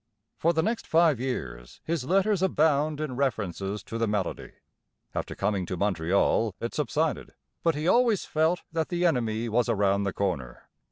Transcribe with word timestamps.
For 0.39 0.51
the 0.51 0.63
next 0.63 0.87
five 0.87 1.19
years 1.19 1.79
his 1.83 2.05
letters 2.05 2.41
abound 2.41 2.99
in 2.99 3.15
references 3.15 3.83
to 3.83 3.99
the 3.99 4.07
malady. 4.07 4.53
After 5.13 5.35
coming 5.35 5.67
to 5.67 5.77
Montreal 5.77 6.55
it 6.59 6.73
subsided; 6.73 7.35
but 7.61 7.75
he 7.75 7.87
always 7.87 8.25
felt 8.25 8.61
that 8.71 8.89
the 8.89 9.05
enemy 9.05 9.47
was 9.47 9.69
around 9.69 10.05
the 10.05 10.13
corner. 10.13 10.67